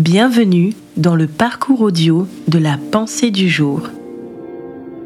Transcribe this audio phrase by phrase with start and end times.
[0.00, 3.82] Bienvenue dans le parcours audio de la pensée du jour.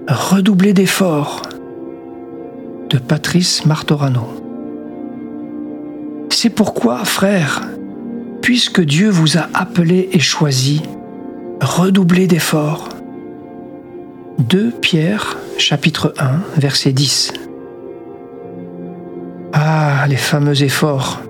[0.07, 1.43] Redoubler d'efforts
[2.91, 4.29] de Patrice Martorano.
[6.31, 7.63] C'est pourquoi, frères,
[8.41, 10.81] puisque Dieu vous a appelé et choisi,
[11.61, 12.89] redoublez d'efforts.
[14.39, 17.33] 2 Pierre chapitre 1 verset 10.
[19.55, 21.21] Ah, les fameux efforts.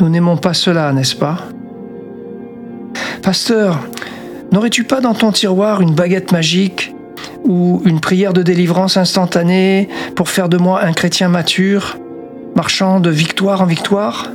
[0.00, 1.36] Nous n'aimons pas cela, n'est-ce pas?
[3.22, 3.78] Pasteur,
[4.50, 6.92] n'aurais-tu pas dans ton tiroir une baguette magique
[7.44, 11.98] ou une prière de délivrance instantanée pour faire de moi un chrétien mature,
[12.56, 14.26] marchant de victoire en victoire?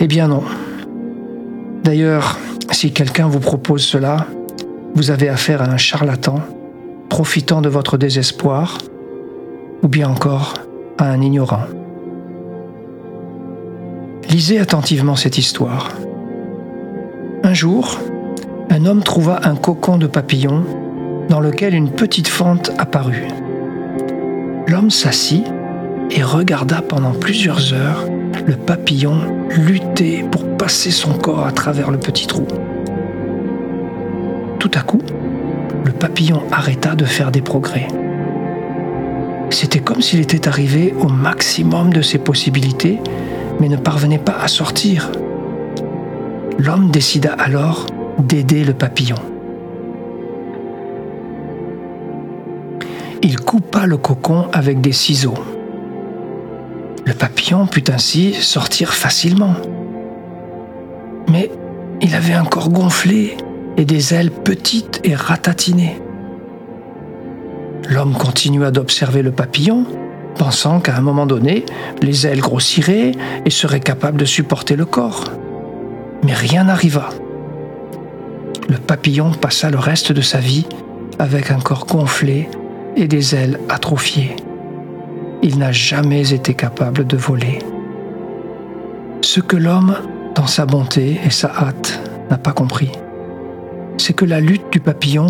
[0.00, 0.42] Eh bien non.
[1.84, 2.36] D'ailleurs,
[2.72, 4.26] si quelqu'un vous propose cela,
[4.96, 6.40] vous avez affaire à un charlatan
[7.08, 8.78] profitant de votre désespoir,
[9.84, 10.54] ou bien encore
[10.98, 11.62] à un ignorant.
[14.28, 15.90] Lisez attentivement cette histoire.
[17.54, 18.00] Un jour,
[18.68, 20.64] un homme trouva un cocon de papillon
[21.28, 23.28] dans lequel une petite fente apparut.
[24.66, 25.46] L'homme s'assit
[26.10, 28.08] et regarda pendant plusieurs heures
[28.44, 29.20] le papillon
[29.50, 32.44] lutter pour passer son corps à travers le petit trou.
[34.58, 35.02] Tout à coup,
[35.84, 37.86] le papillon arrêta de faire des progrès.
[39.50, 42.98] C'était comme s'il était arrivé au maximum de ses possibilités,
[43.60, 45.12] mais ne parvenait pas à sortir.
[46.58, 47.86] L'homme décida alors
[48.18, 49.16] d'aider le papillon.
[53.22, 55.38] Il coupa le cocon avec des ciseaux.
[57.04, 59.54] Le papillon put ainsi sortir facilement.
[61.30, 61.50] Mais
[62.00, 63.36] il avait un corps gonflé
[63.76, 66.00] et des ailes petites et ratatinées.
[67.90, 69.84] L'homme continua d'observer le papillon,
[70.38, 71.64] pensant qu'à un moment donné,
[72.00, 73.12] les ailes grossiraient
[73.44, 75.24] et seraient capables de supporter le corps
[76.24, 77.10] mais rien n'arriva.
[78.68, 80.66] Le papillon passa le reste de sa vie
[81.18, 82.48] avec un corps gonflé
[82.96, 84.36] et des ailes atrophiées.
[85.42, 87.58] Il n'a jamais été capable de voler.
[89.20, 89.96] Ce que l'homme,
[90.34, 92.90] dans sa bonté et sa hâte, n'a pas compris,
[93.98, 95.26] c'est que la lutte du papillon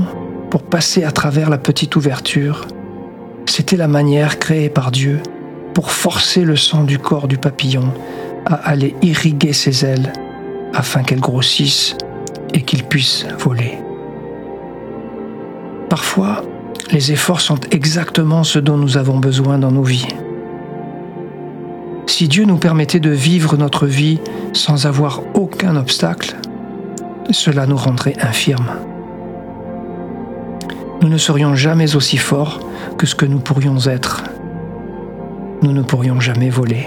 [0.50, 2.66] pour passer à travers la petite ouverture,
[3.47, 5.21] c'était la manière créée par Dieu
[5.75, 7.93] pour forcer le sang du corps du papillon
[8.47, 10.12] à aller irriguer ses ailes
[10.75, 11.97] afin qu'elle grossisse
[12.53, 13.79] et qu'il puisse voler.
[15.89, 16.43] Parfois,
[16.91, 20.09] les efforts sont exactement ce dont nous avons besoin dans nos vies.
[22.07, 24.21] Si Dieu nous permettait de vivre notre vie
[24.53, 26.37] sans avoir aucun obstacle,
[27.31, 28.73] cela nous rendrait infirmes.
[31.01, 32.61] Nous ne serions jamais aussi forts
[32.99, 34.23] que ce que nous pourrions être.
[35.63, 36.87] Nous ne pourrions jamais voler.